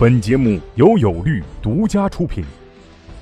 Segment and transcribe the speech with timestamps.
[0.00, 2.42] 本节目由有律独家出品，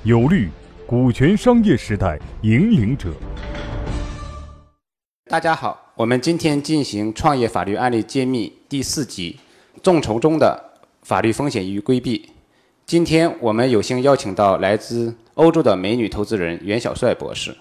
[0.05, 0.47] 有律，
[0.87, 3.11] 股权商业时代引领者。
[5.29, 9.37] 大家好，我们今天进行创业法律案例揭秘第四集：
[9.83, 10.57] 众筹中的
[11.01, 12.29] 法律风险与规避。
[12.85, 17.57] 今天我们有幸邀请到来自欧洲的美女投资人袁小帅博士。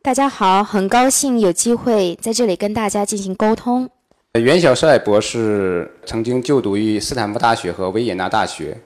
[0.00, 3.90] 大家好，很高兴有机会在这里跟大家进行沟通。
[4.38, 8.78] 袁小帅博士曾经就读于斯坦福大学和维也纳大学，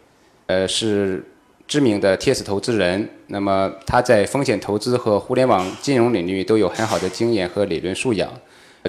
[0.47, 1.23] 呃，是
[1.69, 3.07] 知名的贴士投资人。
[3.27, 8.33] 那么他在风险投资和互联网金融领域都有很好的经验和理论素养，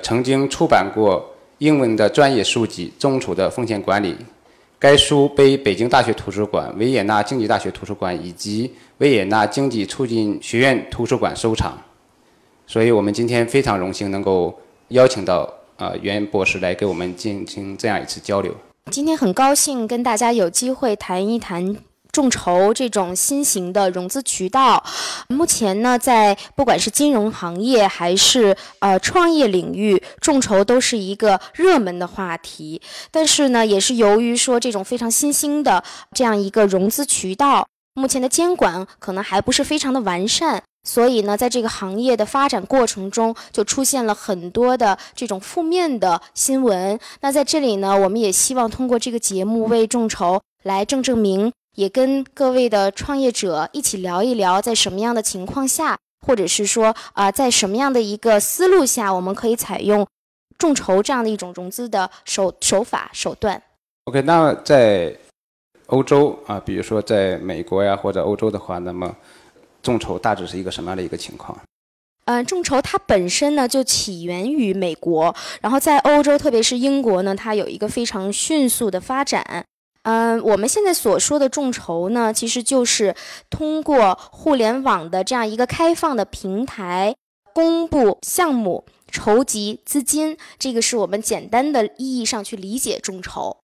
[0.02, 4.14] 曾经出版过英文的专业书籍《众筹的风险管理》。
[4.80, 11.78] 该书被北京大学图书馆、维也纳经济大学图书馆以及维也纳经济促进学院图书馆收藏，
[12.66, 14.58] 所以我们今天非常荣幸能够
[14.90, 18.56] 邀请到啊袁博士来给我们进行这样一次交流。
[18.92, 21.78] 今天很高兴跟大家有机会谈一谈。
[22.12, 24.82] 众筹这种新型的融资渠道，
[25.28, 32.82] 目前呢，在不管是金融行业还是呃创业领域，众筹都是一个热门的话题。
[33.12, 46.98] 但是呢，也是由于说这种非常新兴的这样一个融资渠道，目前的监管可能还不是非常的完善，所以呢，在这个行业的发展过程中，就出现了很多的这种负面的新闻。
[47.20, 51.52] 那在这里呢，我们也希望通过这个节目为众筹来正正名。
[51.76, 60.08] 也跟各位的创业者一起聊一聊，在什么样的情况下，或者是说啊，在什么样的一个思路下，我们可以采用
[60.58, 63.62] 众筹这样的一种融资的手手法手段。
[64.06, 65.14] OK，那在
[65.88, 69.14] 欧洲啊，比如说在美国呀或者欧洲的话，那么
[69.86, 71.56] 众筹大致是一个什么样的一个情况？
[72.26, 79.64] 嗯，众筹它本身呢就起源于美国，然后在欧洲，特别是英国呢，它有一个非常迅速的发展。
[80.02, 83.16] 嗯，我们现在所说的众筹呢，其实就是
[83.52, 87.16] 通过互联网的这样一个开放的平台，
[87.54, 93.58] 公布项目、筹集资金，这个是我们简单的意义上去理解众筹。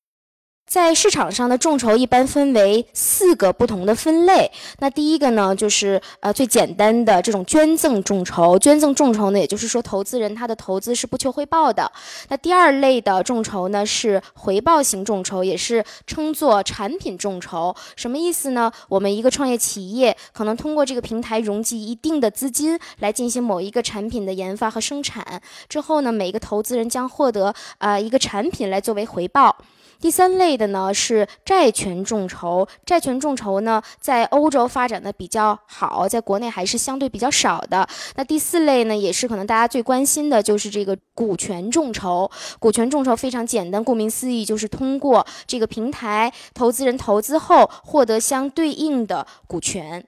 [0.65, 4.49] 在市场上的众筹一般分为四个不同的分类。
[4.79, 8.57] 那第一个呢，就是呃最简单的这种捐赠众筹。
[8.57, 11.91] 捐赠众筹呢，也就是说投资人他的投资是不求回报的。
[12.29, 17.75] 那第二类的众筹呢，是回报型众筹，也是称作产品众筹。
[17.97, 18.71] 什么意思呢？
[18.87, 29.57] 我们一个创业企业可能通过这个平台融集一定的资金来进行某一个产品的研发和生产，之后呢，每一个投资人将获得啊一个产品来作为回报。
[30.01, 37.87] 第三类的呢是债权众筹，债权众筹呢在欧洲发展的比较好，在国内还是相对比较少的。
[38.15, 42.29] 那第四类呢也是可能大家最关心的，就是这个股权众筹。
[42.59, 50.03] 股权众筹非常简单，顾名思义就是通过这个平台，投资人投资后获得相对应的股权。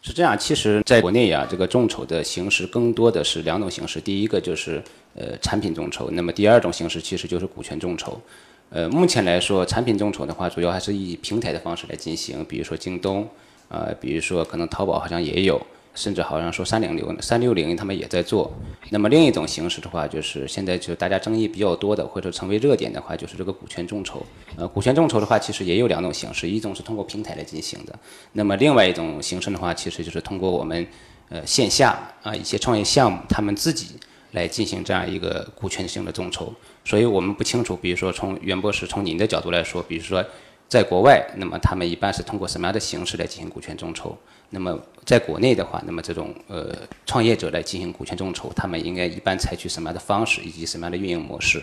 [0.00, 4.82] 是这样，其实在国内呀，这个众筹的形式更多的是两种形式，第一个就是
[5.14, 8.18] 呃产品众筹，那么第二种形式其实就是股权众筹。
[8.68, 13.26] 呃，目前来说，产品众筹的话，主要还是以平台的方式来进行，比如说京东，
[13.68, 18.52] 呃，比如说可能淘宝好像也有，甚至好像说三零六、三六零他们也在做。
[18.90, 24.20] 那么另一种形式的话，就是现在就大家争议比较多的，或者成为热点的话，就是这个股权众筹。
[24.56, 27.96] 呃，股权众筹的话，其实也有两种形式，一种是通过平台来进行的，
[28.32, 30.84] 那么另外一种形式的话，其实就是通过我们
[31.28, 33.94] 呃线下啊一些创业项目，他们自己。
[34.32, 36.52] 来进行这样一个股权性的众筹，
[36.84, 40.24] 所以我们不清楚，比如说从袁博士从您的角度来说，比如说
[40.68, 44.16] 在国外，那么他们一般是通过什么样的形式来进行股权众筹？
[44.50, 46.72] 那么在国内的话，那么这种呃
[47.04, 51.62] 创业者来进行股权众筹，他们应该一般采取什么样的方式以及什么样的运营模式？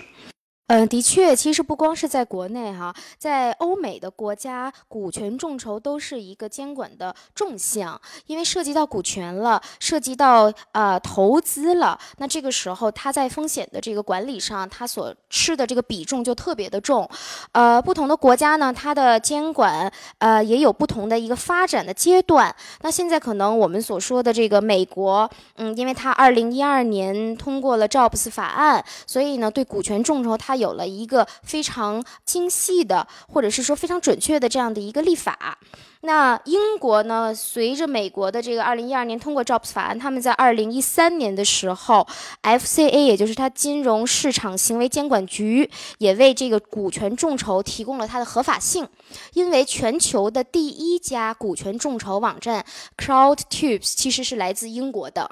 [0.67, 17.07] 嗯，的确，其实不光是在国内哈，在欧美的国家，股权众筹都是一个监管的重项，因为涉及到股权了，涉及到呃投资了，那这个时候它在风险的这个管理上，它所吃的这个比重就特别的重。
[17.51, 22.55] 呃，不同的国家呢，它的监管呃也有不同的一个发展的阶段。
[22.81, 30.52] 那现在可能我们所说的这个美国，嗯，因为它二零一二年通过了 Jobs 法案，所以呢，对股权众筹它。
[30.55, 35.57] 有了一个非常精细的，或者是说非常准确的这样的一个立法。
[36.05, 37.33] 那英国呢？
[37.33, 42.05] 随着美国的这个二零一二年通过 Jobs 法案，他们在二零一三年的时候
[42.41, 48.85] ，FCA 也就是它金融市场行为监管局也为这个股权众筹提供了它的合法性。
[49.33, 52.65] 因为全球的第一家股权众筹网站
[52.97, 55.31] CrowdTubes 其实是来自英国的。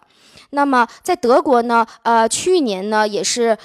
[0.52, 1.86] 那么在德国呢？
[2.04, 3.58] 呃，去年呢也是。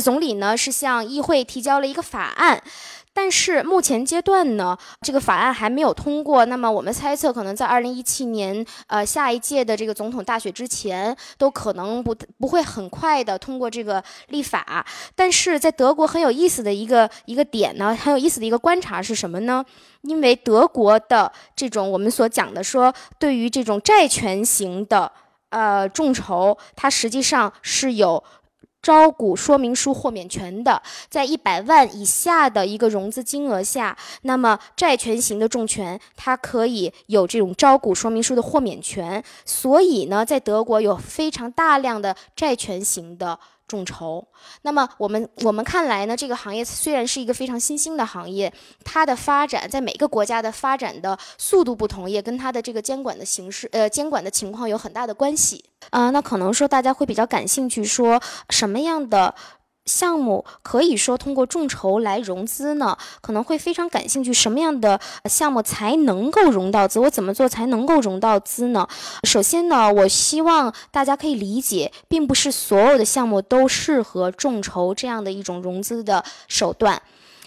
[0.00, 2.62] 总理呢是向议会提交了一个法案，
[3.14, 6.44] 但是目前阶段呢，这个法案还没有通过。
[6.44, 14.84] 那么我们猜测，可能在二零一七年，呃，下一届的这个总统大选之前，都可能不不会很快的通过这个立法。
[15.16, 19.64] 但是在德国很有意思的一个一个点呢，很有意思的一个观察是什么呢？
[20.02, 25.10] 因为德国的这种我们所讲的说，对于这种债权型的
[25.48, 28.22] 呃众筹，它实际上是有。
[28.82, 39.22] 招股说明书豁免权的，在一百万以下的一个融资金额下，那么债权型的重权，它可以有这种招股说明书的豁免权。
[39.44, 43.38] 所以呢，在德国有非常大量的债权型的。
[43.70, 44.26] 众筹，
[44.62, 48.52] 那么我们我们看来呢，这个行业虽然是一个非常新兴的行业，
[48.84, 56.10] 它的发展在每个国家的发展的速度不同，也跟它的这个监管的形式呃监管的情况有很大的关系啊。
[56.10, 59.32] 那可能说大家会比较感兴趣，说什么样的？
[59.90, 64.32] 项目可以说通过众筹来融资呢，可能会非常感兴趣。
[64.32, 67.00] 什么样的项目才能够融到资？
[67.00, 68.86] 我怎么做才能够融到资呢？
[69.24, 77.02] 首先呢，我希望大家可以理解，并不是所有的项目都适合众筹这样的一种融资的手段，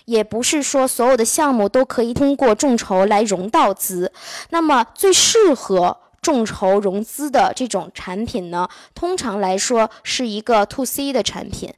[0.05, 4.11] 也不是说所有的项目都可以通过众筹来融到资。
[4.49, 11.73] 那么最适合众筹融资的这种产品呢，通常来说是一个 to C 的产品。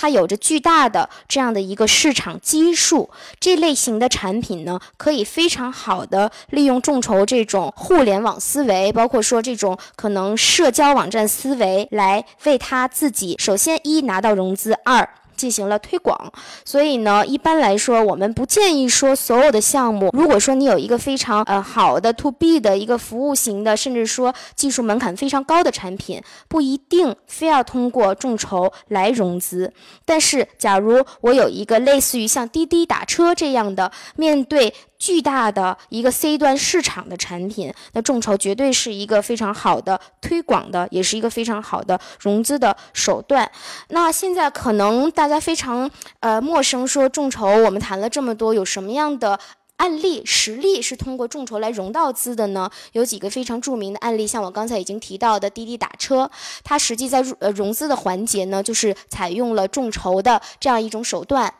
[0.00, 3.10] 它有着巨大的这样的一个市场基数，
[3.40, 15.08] 这类型的产品呢，可以非常好的利用众筹这种互联网思维，包括说这种可能社交网站思维，来为他自己首先一拿到融资，二。
[15.38, 16.30] 进行了推广，
[16.64, 29.72] 所以呢，一般来说，我们不建议说所有的项目，如果说你有一个非常呃好的 to B 的一个服务型的，甚至说技术门槛非常高的产品，不一定非要通过众筹来融资。
[30.04, 34.74] 但是，假如我有一个类似于像滴滴打车这样的，面对。
[34.98, 43.50] 巨大的一个 C 端市场的产品，那众筹绝对是一个非常好的推广的，也是一个非常好的融资的手段。
[43.90, 45.88] 那现在可能大家非常
[46.20, 49.38] 呃陌生，说众筹，我们谈了这么多，有什么样的
[49.76, 52.68] 案例实例是通过众筹来融到资的呢？
[52.92, 56.28] 有几个非常著名的案例，像我刚才已经提到的滴滴打车，
[56.64, 61.54] 它实际在呃融资的环节呢，就是采用了众筹的这样一种手段。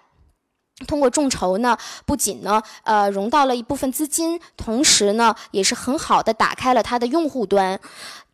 [0.87, 1.77] 通过众筹呢，
[2.07, 7.79] 不仅呢，呃，融到了一部分资金，同时呢，也是很好的打开了它的用户端。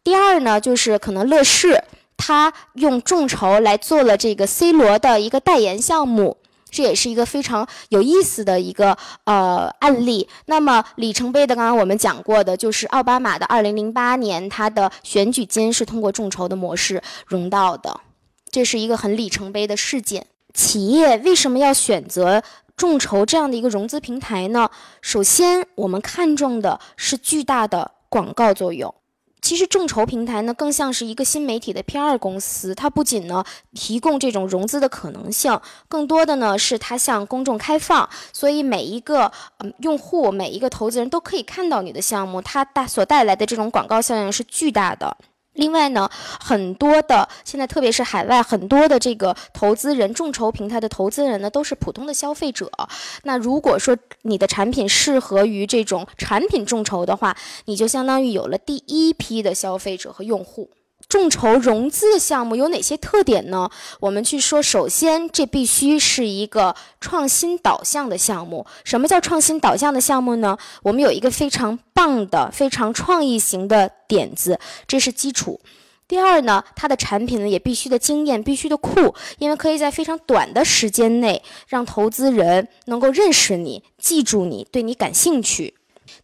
[0.03, 1.83] 第二呢，就是可能乐视，
[2.19, 6.37] 它用众筹来做了这个 C 罗的一个代言项目，
[6.69, 10.29] 这也是一个非常有意思的一个呃案例。
[10.45, 18.01] 那么里程碑的，刚刚我们讲过的，就是奥巴马的2008年，他的选举金是通过众筹的模式融到的，
[18.51, 20.27] 这是一个很里程碑的事件。
[20.55, 22.43] 企业为什么要选择
[22.77, 24.71] 众筹这样的一个融资平台呢？
[25.03, 28.95] 首先，我们看重的是巨大的广告作用。
[29.43, 32.75] 其实，众筹平台呢，更像是一个新媒体的 PR 公司。
[32.75, 45.15] 它不仅呢提供这种融资的可能性，更多的呢是它向公众开放，所以每一个嗯用户、每一个投资人都可以看到你的项目，它带所带来的这种广告效应是巨大的。
[45.55, 46.09] 另外呢，
[46.41, 52.71] 很多的现在，特别是海外很多的这个投资人、众筹平台的投资人呢，都是普通的消费者。
[53.23, 60.71] 那如果说你的产品适合于这种产品众筹的话，你就相当于有了第一批的消费者和用户。
[61.09, 63.71] 众筹融资的项目有哪些特点呢？
[64.01, 68.67] 我们去说，首先这必须是一个创新导向的项目。
[68.85, 70.59] 什么叫创新导向的项目呢？
[70.83, 74.59] 我们有一个非常棒的、非常创意型的点子，
[74.89, 75.61] 这是基础。
[76.07, 85.75] 第二呢，它的产品呢也必须的惊艳，必须的酷，因为可以在非常短的时间内让投资人能够认识你、记住你、对你感兴趣。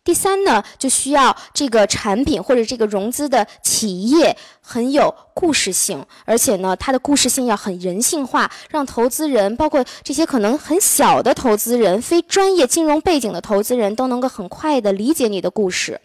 [0.02, 16.00] 第三呢，就需要这个产品或者这个融资的企业很有故事性，而且呢，它的故事性要很人性化，让投资人，包括这些可能很小的投资人、非专业金融背景的投资人都能够很快的理解你的故事。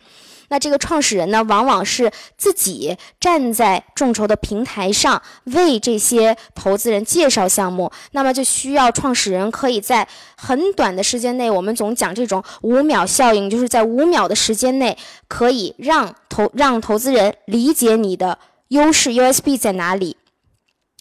[0.50, 14.98] 那这个创始人呢，往往是自己站在众筹的平台上为这些投资人介绍项目，那么就需要创始人可以在很短的时间内，我们总讲这种五秒效应，就是在五秒的时间内
[15.28, 18.38] 可以让投让投资人理解你的
[18.70, 20.18] 优势 USB 在哪里。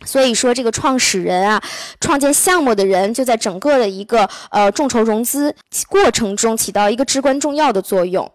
[0.04, 1.62] 所以说，这个创始人啊，
[2.00, 5.54] 创建项目的人就在整个的一个呃众筹融资
[5.88, 8.30] 过程中起到一个至关重要的作用。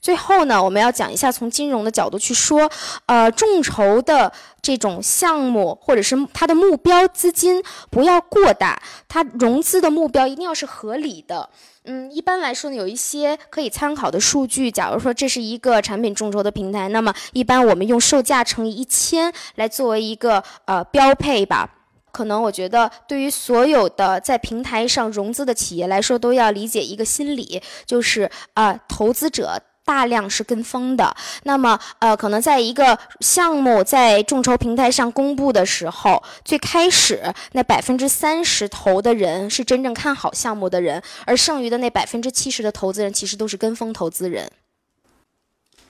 [0.00, 2.70] 最后呢，我们要讲一下从金融的角度去说，
[3.06, 4.32] 呃，众筹的
[4.62, 11.48] 这种项目或者是它的目标资金不要过大，它融资的目标一定要是合理的。
[11.84, 14.70] 嗯，一般来说呢，有一些可以参考的数据。
[14.70, 21.76] 假如说这是一个产品众筹的平台，那么一般我们用售价乘以一千来作为一个呃标配吧。
[22.12, 31.12] 可能我觉得，对于所有的在平台上融资的企业来说，都要理解一个心理，就是啊，投资者大量是跟风的。
[31.42, 44.48] 那么，呃，可能在一个项目在众筹平台上公布的时候，最开始那百分之三十投的人是真正看好项目的人，而剩余的那百分之七十的投资人其实都是跟风投资人。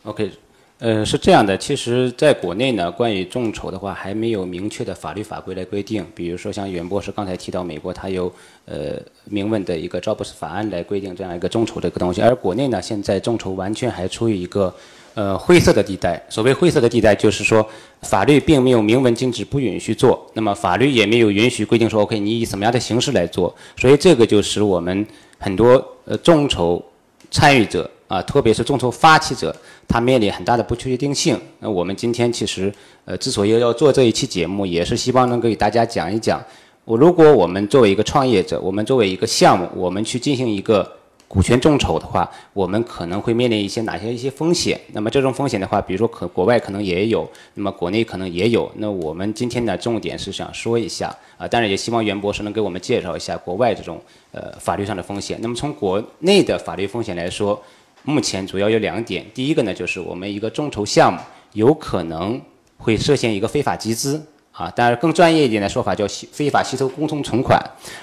[0.04, 0.32] OK。
[0.80, 6.02] 呃，是这样的，其实在国内呢，关于众筹的话，还没有明确的法律法规来规定。
[6.14, 8.32] 比如说像袁博士刚才提到，美国它有
[8.64, 14.74] 呃明文的一个《招不斯法案》来规定这样一个众筹的一个东西，而国内呢，现在众筹完全还处于一个
[15.12, 16.18] 呃灰色的地带。
[16.30, 17.68] 所谓灰色的地带，就是说
[18.00, 25.06] 法律并没有明文禁止不允许做，那么法律也没有允许规定说 OK 你以什么样的形式来做，所以这个就使我们
[25.38, 26.82] 很多呃众筹
[27.30, 27.90] 参与者。
[28.10, 29.54] 啊，特别是众筹发起者，
[29.86, 31.40] 他面临很大的不确定性。
[31.60, 32.72] 那我们今天其实，
[33.04, 36.42] 呃，之所以要做这一期节目，也是希望能给大家讲一讲，
[36.84, 40.96] 我如果我们作为一个创业者，我们作为一个项目，我们去进行一个。
[41.32, 44.76] 股权众筹的话，我们可能会面临一些哪些一些风险？
[44.92, 47.24] 那么这种风险的话，比如说可国外可能也有，
[47.54, 48.68] 那么国内可能也有。
[48.74, 54.02] 那我们今天的重点是想说一下啊，当然也希望袁博士能给我们介绍一下国外这种
[54.32, 55.38] 呃法律上的风险。
[55.40, 57.62] 那么从国内的法律风险来说，
[58.02, 61.18] 目前主要有两点，第一个呢就是我们一个众筹项目
[61.52, 62.40] 有可能
[62.78, 64.24] 会涉嫌一个非法集资。
[64.52, 67.58] 啊，当然更专业一点的说法叫非法吸收公众存款。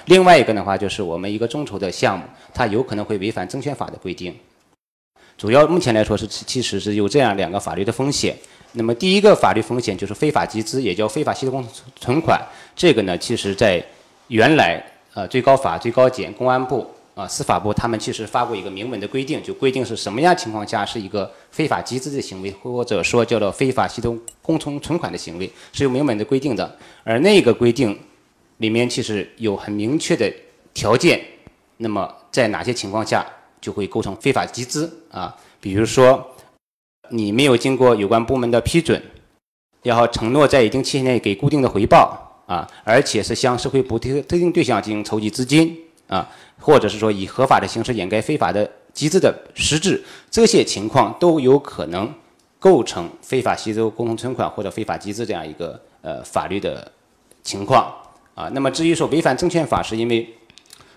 [0.06, 4.34] 另外一个的话，就是我们一个众筹的项目，它有可能会违反证券法的规定。
[5.36, 8.36] 主要目前来说是其实是有这样两个法律的风险。
[8.72, 12.44] 那么第一个法律风险就是非法集资，也叫非法吸收共同存款。
[12.74, 13.80] 这个呢，其实在
[14.26, 14.82] 原来
[15.14, 16.84] 呃最高法、最高检、公安部。
[17.18, 26.78] 啊，司法部他们其实发过一个明文的规定，就规定是什么样情况下是一个非法集资的行为，或者说叫做非法吸收共同存款的行为，是有明文的规定的。
[27.02, 27.98] 而那个规定
[28.58, 30.32] 里面其实有很明确的
[30.72, 31.20] 条件，
[31.78, 33.26] 那么在哪些情况下
[33.60, 35.36] 就会构成非法集资啊？
[35.60, 36.24] 比如说
[37.10, 39.02] 你没有经过有关部门的批准，
[39.82, 45.76] 然后承诺在一定期限内给固定的回报啊，而且是向社会不特特定对象进行筹集资金
[46.08, 46.28] 啊。
[46.60, 52.12] 或者是说以合法的形式掩盖非法的集资的实质，这些情况都有可能
[52.58, 56.90] 构成非法吸收共同存款或者非法集资这样一个呃法律的
[57.44, 57.94] 情况
[58.34, 58.50] 啊。
[58.52, 60.28] 那么至于说违反证券法，是因为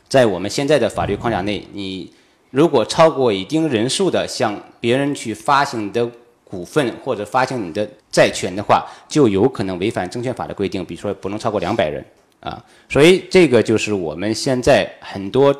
[0.09, 2.11] 在我们现在的法律框架内，你
[2.49, 6.09] 如果超过一定人数的向别人去发行你的
[6.43, 12.03] 股份或者发行你的债权的话，就有可能违反证券法的规定，比如说不能超过两百人。
[12.41, 15.55] 啊，所以这个就是我们现在很多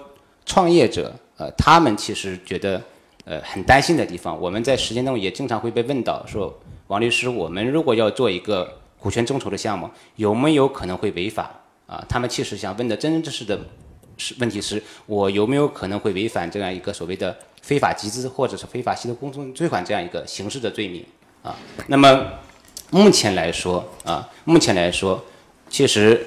[0.48, 2.82] 创业者，呃，他们其实觉得
[3.24, 4.36] 呃很担心的地方。
[4.42, 11.52] 我们在实践中也经常会被问到，说王律师，我们如果要做一个股权众筹的项目，有没有可能会违法？
[11.86, 13.60] 啊，他们其实想问的真真正实的
[14.18, 21.06] 是问题是我有没有可能会违反这样一个所谓的非法集资或者是非法吸收公众追款这样一个刑事的罪名？
[21.44, 22.26] 啊，那么
[22.90, 25.24] 目前来说，啊，目前来说，
[25.70, 26.26] 其实。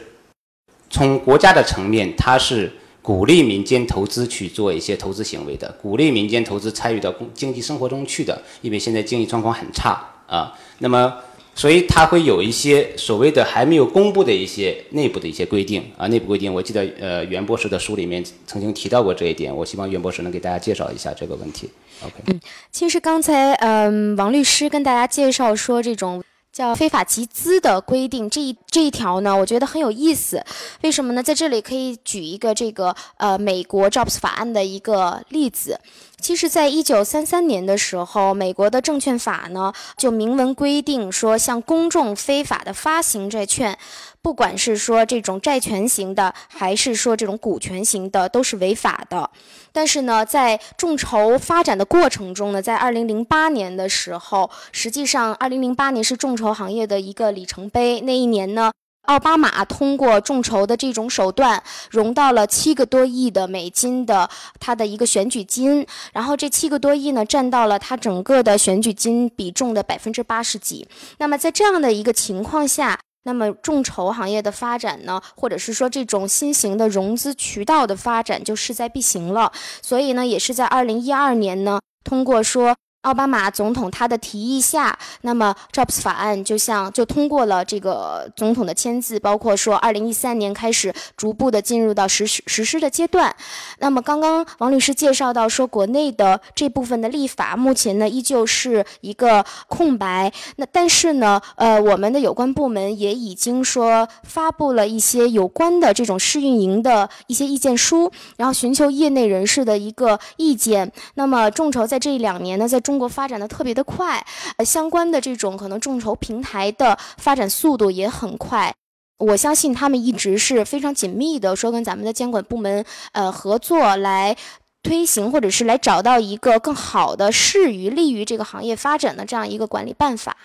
[0.95, 2.73] 从国家的层面，它是
[3.03, 8.41] 鼓励民间投资去做一些投资行为的，鼓励民间投资参与到经济生活中去的。
[8.63, 11.13] 因为现在经济状况很差啊，那么
[11.53, 16.55] 所以它会有一些所谓的还没有公布的一些内部的一些规定啊，内部规定。
[16.55, 21.69] 我记得呃袁博士的书里面曾经提到过这一点，我希望袁博士能给大家介绍一下这个问题。
[22.05, 22.15] OK。
[22.29, 26.23] 嗯，其实刚才嗯王律师跟大家介绍说这种。
[26.55, 30.45] 叫非法集资的规定，这一这一条呢，我觉得很有意思。
[30.83, 31.23] 为什么呢？
[31.23, 35.79] 在这里可以举一个这个呃美国 Jobs 法案的一个例子。
[36.21, 43.79] 其实，在一九三三年的时候，美国的证券法呢就明文规定说，向公众非法的发行债券。
[44.23, 49.29] 不管是说这种债权型的，还是说这种股权型的，都是违法的。
[49.71, 58.01] 但是呢，在众筹发展的过程中呢，在二零零八年的时候，实际上二零零八年是众筹行业的一个里程碑。
[58.01, 58.64] 那一年呢，
[59.05, 65.87] 奥巴马通过众筹的这种手段，融到了七个多亿的美金的他的一个选举金。
[66.13, 70.87] 然后这七个多亿呢，占到了他整个的选举金比重的百分之八十几。
[71.19, 79.53] 那么在这样的一个情况下，那么众筹行业的发展呢，或者是说这种新型的融资渠道的发展就势在必行了。
[79.83, 93.35] 所以呢，也是在二零一二年呢，通过说奥巴马总统他的提议下，那么 Jobs 法案就像就通过了这个总统的签字，包括说二零一三年开始逐步的进入到实施实施的阶段。
[93.79, 100.33] 那么刚刚王律师介绍到说，国内的这部分的立法目前呢依旧是一个空白。
[100.57, 110.91] 那但是呢，呃，我们的有关部门也已经说发布了一些有关的这种试运营的一些意见书，然后寻求业内人士的一个意见。
[111.17, 114.25] 那么众筹在这两年呢，在中中国发展的特别的快，
[114.57, 118.73] 呃，相关的这种可能众筹平台的发展速度也很快。
[119.19, 124.37] 我相信他们一直是非常紧密的，说跟咱们的监管部门呃合作来
[124.85, 130.37] 推行，或者是来找到一个更好的适于利于这个行业发展的这样一个管理办法。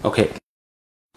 [0.00, 0.30] OK。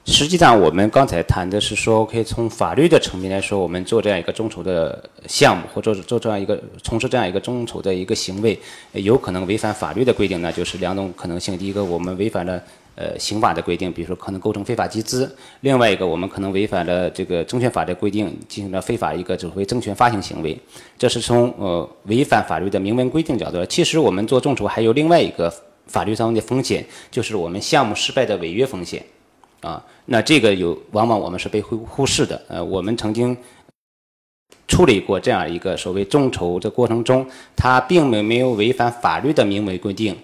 [0.06, 8.58] 实际上，我们刚才谈的是说，可以从法律的层面来说，我们做这样一个众筹的项目，或者做这样一个从事这样一个众筹的一个行为，
[8.94, 11.58] 有可能违反法律的规定呢，就是两种可能性。
[11.58, 12.62] 第一个，我们违反了
[12.94, 15.26] 呃刑法的规定，比如说可能构成非法集资；
[15.62, 20.56] 另外一个，我们可能违反了这个证券法的规定，进行了非法一个所谓证券发行行为。
[21.00, 23.66] 这是从呃违反法律的明文规定角度。
[23.66, 25.52] 其实我们做众筹还有另外一个
[25.88, 29.04] 法律上的风险，就是我们项目失败的违约风险。
[29.66, 32.40] 啊，那这个有往往我们是被忽忽视的。
[32.48, 33.36] 呃，我们曾经
[34.68, 40.16] 处理过这样一个所谓众筹的过程中，他并没没有违反法律的明文规定，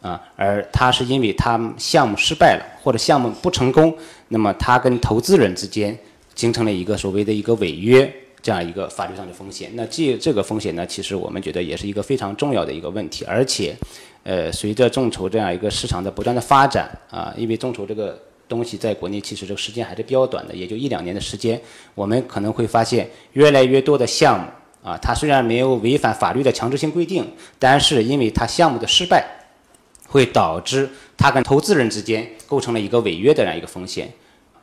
[0.00, 5.96] 啊，而他是因为他项目失败了或者项目不成功，那么他跟投资人之间
[6.34, 9.70] 形成了一个所谓的一个违约这样一个法律上的风险。
[9.74, 13.24] 那这这个风险呢，其实我们觉得也是一个非常重要的一个问题。
[13.24, 13.76] 而且，
[14.24, 18.20] 呃，随着众筹这样一个市场的不断的发展，啊，因为众筹这个。
[18.50, 21.58] 东西在国内其实这个时间还是比较短的，也就一两年的时间。
[21.94, 24.46] 我们可能会发现越来越多的项目
[24.82, 27.24] 啊，它虽然没有违反法律的强制性规定，
[27.58, 29.24] 但是因为它项目的失败，
[30.08, 34.12] 会导致它跟投资人之间构成了一个违约的这样一个风险。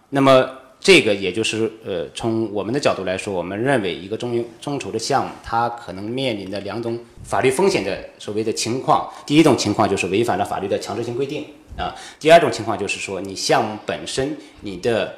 [0.10, 0.48] 那么
[0.79, 9.10] 这个也就是呃，从我们的角度来说，我们认为一个中众筹的项目，它可能面临的两种法律风险的所谓的情况。
[9.25, 11.45] 第一种情况就是违反了法律的强制性规定。
[11.78, 15.13] 啊，第二种情况就是说，你项目本身你的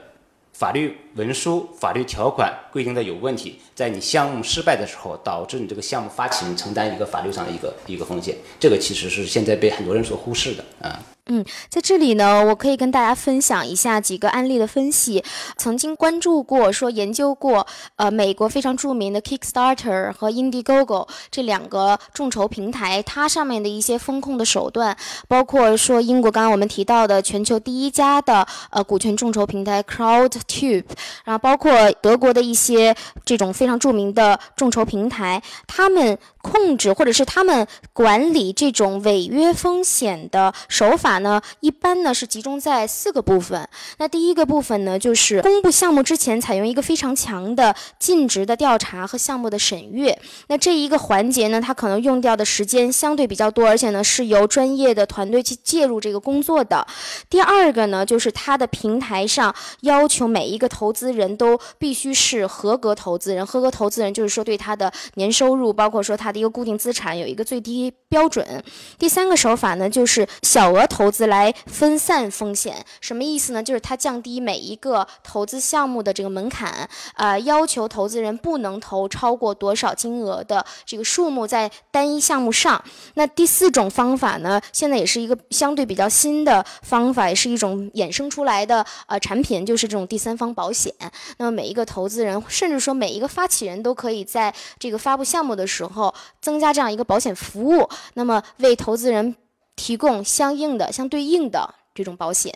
[0.52, 11.00] 法律文书、法律条款规定的有问题，在你项目失败的时候，导致你这个项目发起人承担一个法律上的一个一个风险，这个其实是现在被很多人所忽视的啊。
[11.32, 15.24] 嗯，在这里呢，我可以跟大家分享一下几个案例的分析。
[15.58, 30.86] 曾经关注过、说研究过，呃，美国非常著名的 Kickstarter 和 Indiegogo 这两个众筹平台，它上面的一些风控的手段，包括说英国刚刚我们提到的全球第一家的呃股权众筹平台 CrowdTube，
[31.26, 36.18] 然后包括德国的一些这种非常著名的众筹平台，他们。
[36.42, 43.68] 控制或者是他们管理这种违约风险的手法呢，一般呢是集中在四个部分。
[43.98, 50.18] 那第一个部分呢，就是公布项目之前采用一个非常强的尽职的调查和项目的审阅。
[50.48, 56.88] 那这一个环节呢，它可能用掉的时间相对比较多，而且呢是由专业的团队去介入这个工作的。
[57.30, 63.46] 第二个呢，就是它的平台上要求每一个投资人都必须是合格投资人。
[63.46, 66.30] 合格投资人就是说对他的年收入，包括说他。
[66.30, 68.64] 的一个固定资产有一个最低标准。
[69.00, 72.86] 第三个手法呢，就是小额投投资来分散风险。
[73.02, 73.64] 什么意思呢？
[73.64, 82.80] 就是它降低每一个投资项目的这个门槛，呃，要求投资人不能投超过多少金额的这个数目在单一项目上。
[83.16, 90.94] 那第四种方法呢，现在也是一个相对比较新的方法，也是一种衍生出来的呃产品，就是这种第三方保险。
[91.40, 96.14] 那么每一个投资人，甚至说每一个发起人都可以在这个发布项目的时候。
[96.42, 99.36] 增加这样一个保险服务，那么为投资人
[99.80, 102.54] 提供相应的、相对应的这种保险。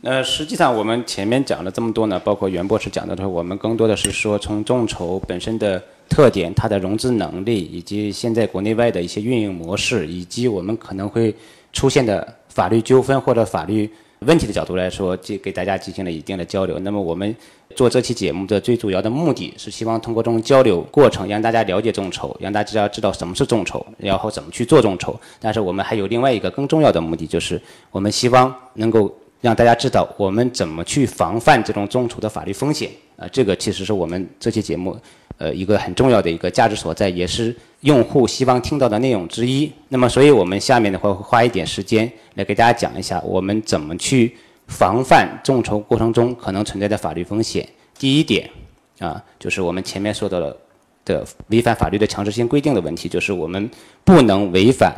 [0.00, 11.34] 那实际上我们前面讲了这么多呢，包括袁博士讲的时候，我们更多的是说从众筹本身的特点、它的融资能力，以及现在国内外的一些运营模式，以及我们可能会
[11.74, 13.90] 出现的法律纠纷或者法律。
[14.20, 16.78] 问题的角度来说，给给大家进行了一定的交流。
[16.80, 17.34] 那么我们
[17.76, 25.18] 做这期节目的最主要的目的是希望通过这种交流过程，让大家了解众筹，让大家知道什么是众筹，然后怎么去做众筹。
[25.38, 32.90] 但是我们还有另外一个更重要的目的，就是我们希望能够让大家知道我们怎么去防范这种众筹的法律风险。
[33.18, 34.96] 啊，这个其实是我们这期节目。
[35.36, 39.70] 呃，一个很重要的一个价值所在，也是用户希望听到的内容之一。
[39.88, 47.64] 那么，所以我们下面的话会花一点时间来给大家讲一下，我们怎么去防范众筹过程中可能存在的法律风险。
[47.96, 48.50] 第一点
[48.98, 50.56] 啊，就是我们前面说到了
[51.04, 53.70] 的违反法律的强制性规定的问题，就是我们
[54.02, 54.92] 不能违反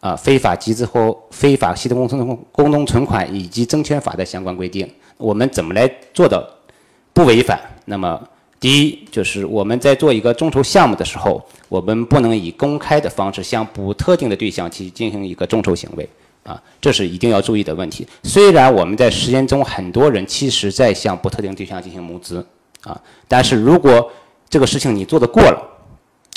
[0.00, 4.92] 啊非法集资或非法系统共同共同存款以及证券法的相关规定。
[5.16, 6.44] 我们怎么来做到
[7.18, 7.58] 不违反？
[7.86, 8.22] 那么
[8.60, 16.08] 第一就是我们在做一个众筹项目的时候，我们不能以公开的方式向不特定的对象去进行一个众筹行为。
[16.44, 18.06] 啊，这是一定要注意的问题。
[18.22, 22.46] 虽然我们在实践中，很多人其实在向不特定对象进行募资，
[22.84, 24.08] 啊，但是如果
[24.48, 25.60] 这个事情你做得过了，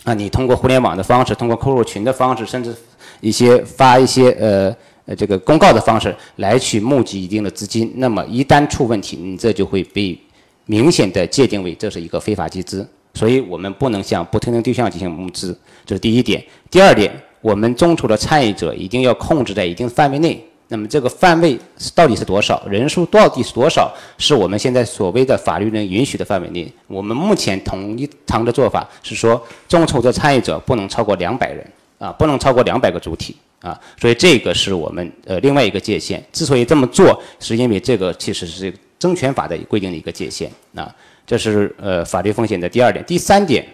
[0.04, 2.76] 啊，你通过互联网的方式，通过客户群的方式，甚至
[3.20, 10.20] 一些发一些呃呃这个公告的方式来去募集一定的资金，那么一旦出问题，你这就会被
[10.66, 12.88] 明显的界定为这是一个非法集资。
[13.14, 16.44] 所以我们不能向不特定对象进行募资，这是第一点。
[16.70, 17.12] 第二点。
[17.42, 20.40] 我们众筹的参与者一定要控制在一定范围内。
[20.68, 21.58] 那么这个范围
[21.96, 22.64] 到底是多少？
[22.70, 23.92] 人数到底是多少？
[24.20, 26.72] 是我们现在所谓的法律能允许的范围内。
[26.86, 33.76] 我们目前同一堂的做法是说，众筹的参与者不能超过两百人啊，不能超过两百个主体啊。
[34.00, 36.24] 所以这个是我们呃另外一个界限。
[36.32, 38.72] 之所以这么做，是因为这个其实是
[39.02, 40.88] 证券法的规定的一个界限啊。
[41.26, 43.04] 这是呃法律风险的第二点。
[43.06, 43.68] 第三点，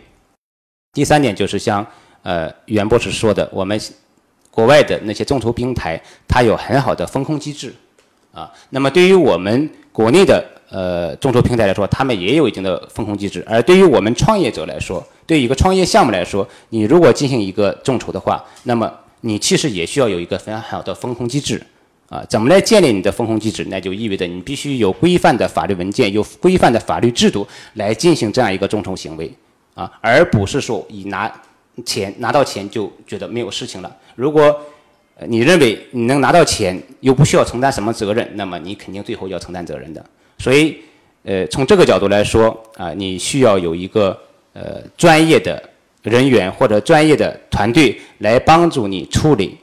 [0.94, 1.86] 第三点就是像。
[2.24, 3.80] 呃，袁博士说的，我们
[4.52, 7.74] 国外的那些众筹平台，它有很好的风控机制，
[8.34, 13.42] 啊，那么对于我们国内的呃众筹平台来说，他们也有一定的风控机制。
[13.48, 21.64] 而对于我们创业者来说，对于一个创业项目来说，你如果进行一个众筹的话，那么你其实也需要有一个非常好的风控机制，
[22.10, 23.66] 啊，怎么来建立你的分红机制？
[23.70, 29.32] 那就意味着你必须有规范的法律文件，有规范的法律制度来进行这样一个众筹行为，
[29.74, 31.32] 啊，而不是说以拿。
[31.86, 33.98] 钱拿到钱就觉得没有事情了。
[34.16, 34.60] 如果
[35.28, 40.04] 你认为你能拿到钱又不需要承担什么责任，那么你肯定最后要承担责任的。
[40.40, 40.76] 所以，
[41.22, 44.20] 呃，从这个角度来说啊，你需要有一个
[44.54, 45.62] 呃专业的
[46.02, 49.56] 人员或者专业的团队来帮助你处理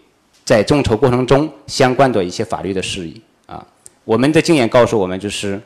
[0.45, 3.67] 在众筹过程中相关的一些法律的事宜啊。
[4.05, 5.61] 我们的经验告诉我们，就是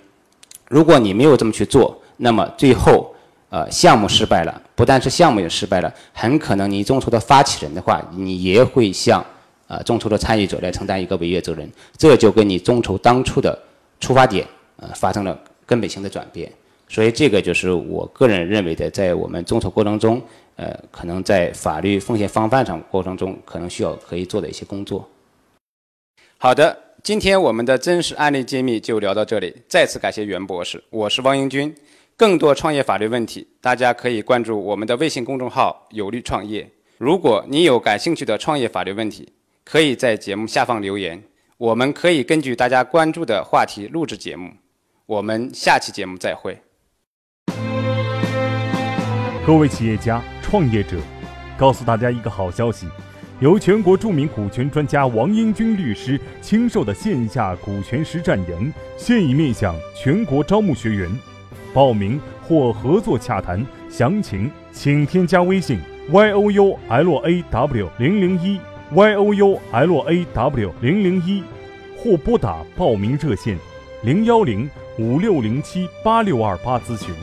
[0.68, 3.14] 如果你没有这么去做，那么最后。
[3.50, 9.24] 呃，项目失败了，不但是项目也失败了，很可能你众筹的发起人的话，你也会向
[9.68, 13.58] 呃众筹的参与者来承担一个违约责任，这就跟你众筹当初的
[14.00, 16.52] 出发点呃发生了根本性的转变。
[16.90, 20.20] 所以这个就是我个人认为的，在我们众筹过程中，
[20.58, 25.08] 呃，可能在法律风险防范上过程中，可能需要可以做的一些工作。
[26.36, 31.72] 好的，今天我们的真实案例揭秘就聊到这里，再次感谢袁博士，我是汪英军。
[32.16, 36.68] 更多创业法律问题，大家可以关注我们的微信公众号“有律创业”。
[36.98, 39.32] 如果你有感兴趣的创业法律问题，
[39.64, 41.22] 可以在节目下方留言，
[41.56, 44.50] 我们可以根据大家关注的话题录制节目。
[45.06, 46.60] 我们下期节目再会。
[49.46, 50.96] 各位企业家、创业者，
[51.58, 52.86] 告诉大家一个好消息：
[53.38, 61.06] 由全国著名股权专家王英军律师亲授的线下股权实战营，现已面向全国招募学员。
[61.74, 65.80] 报名或合作洽谈详情，请添加微信
[66.10, 68.58] y o u l a w 零零一
[68.94, 71.42] y o u l a w 零零一，
[71.98, 73.58] 或拨打报名热线
[74.02, 74.66] 零幺零
[74.98, 77.14] 五六零七八六二八咨询。